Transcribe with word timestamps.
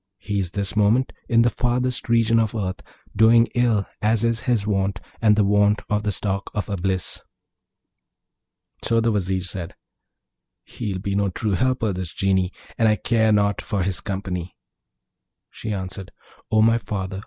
He's 0.17 0.49
this 0.49 0.75
moment 0.75 1.13
in 1.29 1.43
the 1.43 1.51
farthest 1.51 2.09
region 2.09 2.39
of 2.39 2.55
earth, 2.55 2.81
doing 3.15 3.45
ill, 3.53 3.85
as 4.01 4.23
is 4.23 4.39
his 4.49 4.65
wont, 4.65 4.99
and 5.21 5.35
the 5.35 5.43
wont 5.43 5.83
of 5.91 6.01
the 6.01 6.11
stock 6.11 6.49
of 6.55 6.65
Eblis.' 6.67 7.21
So 8.83 8.99
the 8.99 9.11
Vizier 9.11 9.41
said, 9.43 9.75
'He'll 10.63 10.97
be 10.97 11.13
no 11.13 11.29
true 11.29 11.51
helper, 11.51 11.93
this 11.93 12.11
Genie, 12.11 12.51
and 12.79 12.89
I 12.89 12.95
care 12.95 13.31
not 13.31 13.61
for 13.61 13.83
his 13.83 14.01
company.' 14.01 14.55
She 15.51 15.71
answered, 15.71 16.11
'O 16.49 16.63
my 16.63 16.79
father! 16.79 17.19